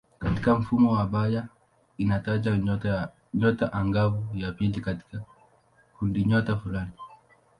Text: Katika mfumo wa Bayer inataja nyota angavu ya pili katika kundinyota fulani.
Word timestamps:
Katika 0.19 0.55
mfumo 0.55 0.91
wa 0.93 1.07
Bayer 1.07 1.47
inataja 1.97 2.57
nyota 3.33 3.73
angavu 3.73 4.37
ya 4.37 4.51
pili 4.51 4.81
katika 4.81 5.21
kundinyota 5.99 6.57
fulani. 6.57 6.91